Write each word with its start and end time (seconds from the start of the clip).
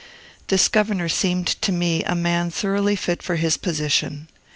This 0.47 0.67
governor 0.67 1.07
seemed 1.07 1.45
to 1.61 1.71
me 1.71 2.03
a 2.05 2.15
man 2.15 2.49
thoroughly 2.49 2.95
fit 2.95 3.21
for 3.21 3.35
his 3.35 3.55
position. 3.55 4.27